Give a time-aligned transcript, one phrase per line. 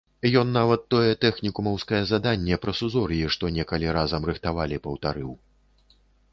[0.39, 5.31] Ён нават тое тэхнікумаўскае заданне пра сузор'і, што некалі разам рыхтавалі, паўтарыў.